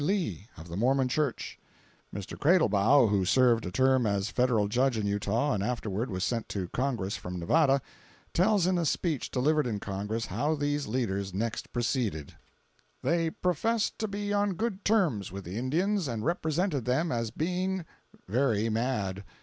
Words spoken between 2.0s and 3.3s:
Mr. Cradlebaugh, who